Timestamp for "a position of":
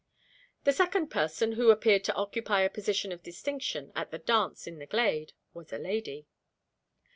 2.61-3.21